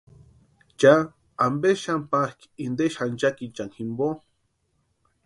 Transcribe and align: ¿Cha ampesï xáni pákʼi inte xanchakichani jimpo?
¿Cha 0.79 0.93
ampesï 1.47 1.79
xáni 1.85 2.07
pákʼi 2.11 2.45
inte 2.65 2.85
xanchakichani 2.95 3.73
jimpo? 3.75 4.07